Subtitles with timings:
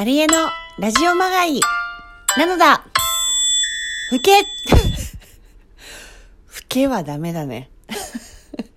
[0.00, 0.48] マリエの
[0.78, 1.60] ラジオまがい
[2.38, 2.86] なのだ
[4.08, 4.30] ふけ
[6.46, 7.68] ふけはダメだね。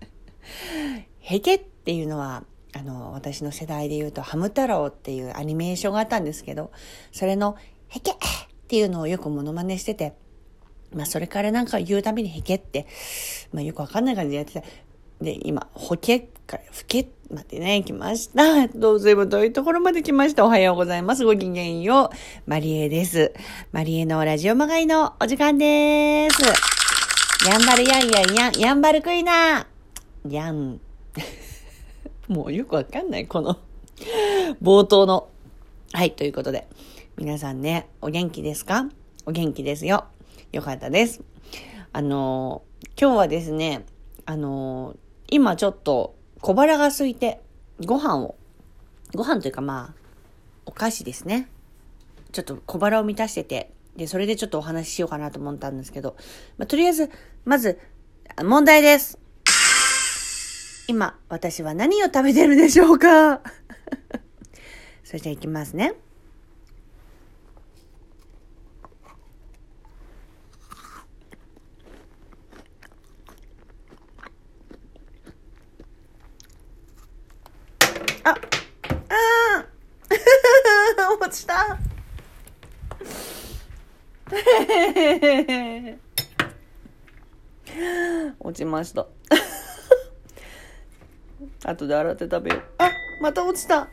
[1.20, 2.44] へけっていうのは、
[2.74, 6.70] あの、私の世代で言うと、ハム太郎っていうアニメーションがあったんですけど、
[7.12, 7.56] それの、
[7.88, 8.14] へけっ
[8.68, 10.12] ていうのをよくモノマネしてて、
[10.92, 12.86] まあ、それからなんか言うたびにへけって、
[13.54, 14.62] まあ、よくわかんない感じでやってた。
[15.20, 18.68] で、今、ほけからふけまでね、来ました。
[18.78, 20.44] どうぞ、ぶ遠いうところまで来ました。
[20.44, 21.24] おはようございます。
[21.24, 22.16] ごきげんよう。
[22.50, 23.32] マリエです。
[23.72, 26.42] マリエのラジオまがいのお時間です。
[27.48, 30.32] やんばるやんやんやん、やんばるクイナー。
[30.32, 30.80] やん。
[32.28, 33.58] もうよくわかんない、この
[34.62, 35.28] 冒頭の。
[35.92, 36.66] はい、ということで。
[37.16, 38.90] 皆さんね、お元気ですか？
[39.24, 40.04] お元気ですよ。
[40.52, 41.22] よかったです。
[41.92, 42.62] あの
[43.00, 43.86] 今日はですね、
[44.26, 44.94] あの
[45.28, 47.40] 今ちょっと小腹が空いて、
[47.84, 48.36] ご飯を、
[49.14, 50.00] ご飯というかまあ、
[50.66, 51.48] お菓子ですね。
[52.32, 56.16] ちょっと小腹を満たしてて、で、それでちょっとお話ししようかなと思ったんですけど、
[56.58, 57.10] まあ、とりあえず、
[57.44, 57.78] まず、
[58.44, 59.18] 問題です。
[60.88, 63.40] 今、私は何を食べてるでしょうか？
[65.02, 65.94] それじゃいきますね。
[78.24, 81.78] あ、あー落ちた。
[88.40, 89.06] 落ちました。
[91.64, 92.62] 後で洗って食べよう。
[92.78, 93.88] あ、また落ちた。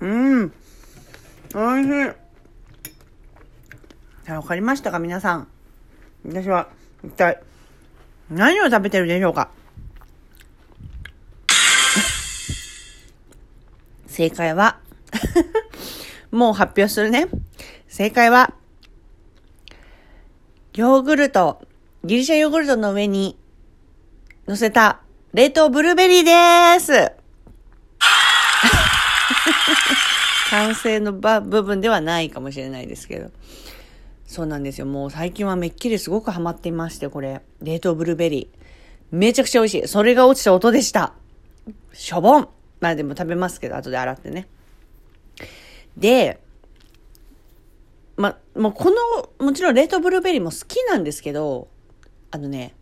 [0.00, 0.52] うん。
[1.54, 1.90] おいしい。
[4.32, 5.48] わかりましたか皆さん。
[6.26, 6.68] 私は
[7.04, 7.42] 一体
[8.30, 9.50] 何を食べてるでしょうか？
[14.06, 14.78] 正解は
[16.30, 17.26] もう発表するね。
[17.88, 18.54] 正解は、
[20.74, 21.66] ヨーグルト、
[22.04, 23.36] ギリシャヨーグルトの上に
[24.46, 25.00] 乗せた
[25.34, 26.92] 冷凍ブルーベリーでーす。
[30.50, 33.30] 完成の部分ではないかもしれないですけど。
[34.30, 34.86] そうなんですよ。
[34.86, 37.40] もう最近はめっきりすごくハマっていまして、これ。
[37.62, 38.58] 冷凍ブルーベリー。
[39.10, 39.88] めちゃくちゃ美味しい。
[39.88, 41.14] それが落ちた音でした。
[41.92, 42.48] しょぼん。
[42.78, 44.46] まあでも食べますけど、後で洗ってね。
[45.96, 46.38] で、
[48.16, 48.92] ま、もうこ
[49.40, 51.66] の、もちろん冷凍ブルーベリーも好きなんですけど、
[52.30, 52.76] あのね、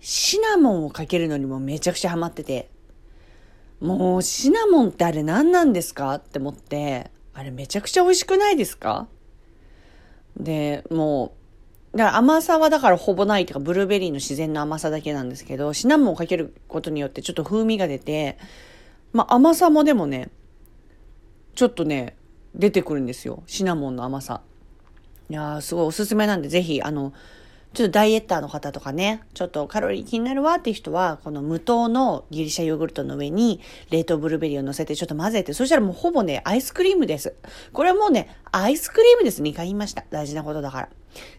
[0.00, 2.70] シナモンをかけるのにもめちゃくちゃハマってて、
[3.82, 6.14] もうシナモンってあれ何なんですか？
[6.14, 9.06] って思って、あれめちゃくちゃ美味しくないですか？
[10.38, 11.34] で、も
[11.94, 18.38] う、だから甘さはだからほぼないというか、ブルーベリーの自然の甘さだけなんですけど、シナモンをかけることによってちょっと風味が出て、
[19.12, 20.30] まあ甘さもでもね、
[21.54, 22.16] ちょっとね、
[22.54, 23.42] 出てくるんですよ。
[23.46, 24.42] シナモンの甘さ。
[25.30, 27.12] いやー、すごいおすすめなんで、ぜひ、あの、
[27.74, 37.34] ちょっとダイエッターの方とかね、ちょっとカロリー気になるわっていう人は、この無糖のギリシャヨーグルトの上に冷凍ブルーベリーを乗せてちょっと混ぜて、そしたらもうほぼね、アイスクリームです。
[37.72, 39.42] これはもうね、アイスクリームです。
[39.42, 40.04] 2回言いました。
[40.10, 40.88] 大事なことだから。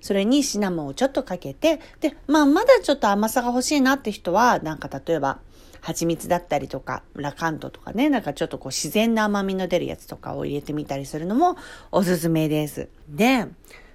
[0.02, 5.40] それにシナモンをちょっとかけて、で、まあまだちょっと甘さが欲しいなって人は、なんか例えば、
[5.82, 11.58] 蜂蜜だったりとか、ラカントとかね、なんかちょっとこう自然な甘みの出るやつとかを入れてみたりするのも
[11.92, 12.90] おすすめです。
[13.08, 13.48] で、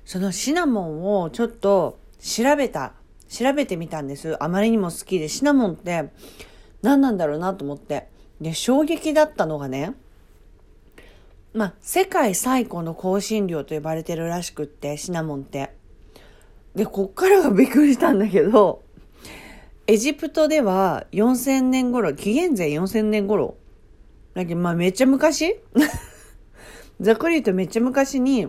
[0.05, 2.95] そのシナモンをちょっと調べた
[3.29, 4.37] 調べてみたんです。
[4.43, 6.11] あまりにも好きで、シナモンって
[6.83, 8.09] 何なんだろうなと思って。
[8.41, 9.95] で、衝撃だったのがね、
[11.53, 15.73] まあ、世界最古の香辛料と呼ばれてるらしくって、シナモンって。
[16.75, 18.83] で、こっからがびっくりしたんだけど、
[19.87, 23.57] エジプトでは4000年頃、紀元前4000年頃、
[24.35, 25.57] だけどまあめっちゃ昔？
[27.01, 28.49] ざっくり言うとめっちゃ昔に、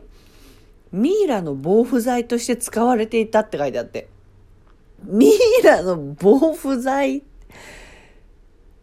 [0.92, 4.08] ミイラの防腐剤として使われていたって書いてあって。
[5.04, 7.24] ミイラの防腐剤？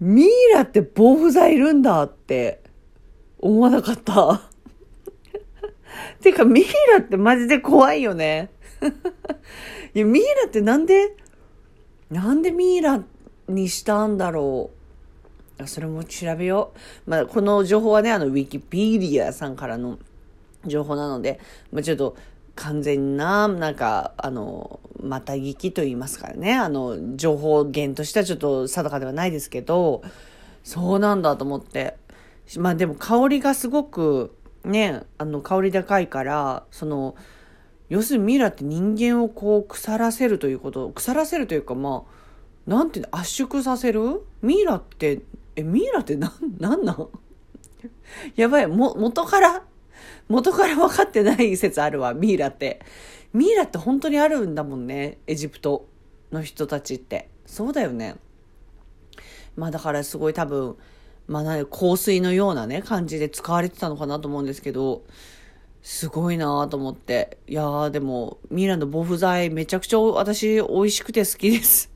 [0.01, 2.61] ミイラって防腐剤いるんだって
[3.39, 4.43] 思わなかった。
[6.21, 8.51] てか、ミイラってマジで怖いよね。
[9.95, 11.17] いや、ミイラってなんで、
[12.11, 13.03] なんでミイラ
[13.49, 14.71] にしたんだろ
[15.59, 15.67] う。
[15.67, 16.73] それも調べよ
[17.07, 17.11] う。
[17.11, 19.99] まあ、この情報はね、あの、ウィキペディアさんからの
[20.67, 22.17] 情報なので、まあ、ちょっと
[22.55, 30.03] 完全な、なんか、あの、また聞きと言いますからね、あの、情報源としてはちょっと定かではないですけど、
[30.65, 31.97] そうなんだと思って。
[32.59, 37.15] まあでも香りがすごく、ね、あの、香り高いから、その、
[37.89, 44.23] 要するにミイラって人間をこう腐らせるということ、腐らせるというかまあ、なんていうの圧縮させる？
[44.41, 45.23] ミイラって、
[45.57, 47.09] え、ミイラってなん、なんなん？
[48.37, 49.63] やばい、も、元から、
[50.33, 52.81] 元から分かってない説あるわ、ミイラって。
[53.35, 55.87] ミイラって本当にあるんだもんね、エジプト
[56.33, 57.29] の人たちって。
[57.45, 58.17] そうだよね。
[59.57, 60.77] まあだからすごい多分、
[61.27, 65.05] まあ香水のようなね、感じで使われてたのかなと思うんですけど、
[65.83, 67.37] すごいなと思って。
[67.47, 71.92] いやーでも、ミイラの防腐剤めちゃくちゃ私美味しくて好きです。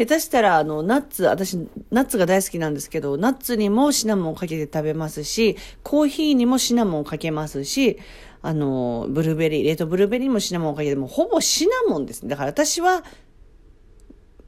[0.00, 1.58] 下手したら、あの、ナッツ、私、
[1.90, 7.98] ナッツが大好きなんですけど、ナッツにもシナモンをかけて食べますし、コーヒーにもシナモンをかけますし、
[8.40, 12.26] あの、ブルーベリー、冷凍ブルーベリーにもシナモンをかけて、もほぼシナモンです。
[12.26, 13.04] だから私は、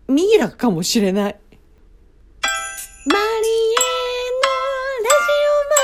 [0.08, 1.37] ミイラかもしれない。
[3.05, 4.48] マリエの
[5.02, 5.82] ラジオマ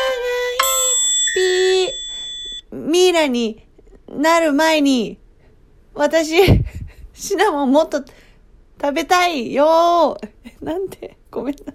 [1.60, 1.92] ガイ
[2.70, 2.90] ピー。
[2.90, 3.66] ミイラに
[4.08, 5.18] なる前に、
[5.92, 6.38] 私、
[7.12, 8.02] シナモンもっと
[8.80, 10.18] 食べたいよ
[10.62, 11.16] なんで？
[11.30, 11.72] ごめんな。